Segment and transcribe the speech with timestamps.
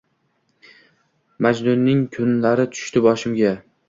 [1.47, 3.53] Majnunning kunlari tushdi boshimga.